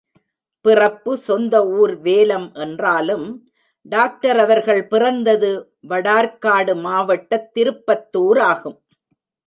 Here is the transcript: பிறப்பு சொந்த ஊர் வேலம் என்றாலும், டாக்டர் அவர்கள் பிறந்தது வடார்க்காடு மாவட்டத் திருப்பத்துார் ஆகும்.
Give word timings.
பிறப்பு 0.65 1.17
சொந்த 1.17 1.55
ஊர் 1.71 2.01
வேலம் 2.01 2.47
என்றாலும், 2.55 3.27
டாக்டர் 3.85 4.39
அவர்கள் 4.39 4.87
பிறந்தது 4.87 5.51
வடார்க்காடு 5.89 6.75
மாவட்டத் 6.81 7.51
திருப்பத்துார் 7.55 8.41
ஆகும். 8.41 8.79